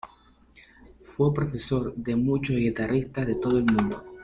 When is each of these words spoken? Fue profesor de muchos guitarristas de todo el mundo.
Fue 1.03 1.31
profesor 1.31 1.93
de 1.93 2.15
muchos 2.15 2.55
guitarristas 2.55 3.27
de 3.27 3.35
todo 3.35 3.59
el 3.59 3.65
mundo. 3.65 4.03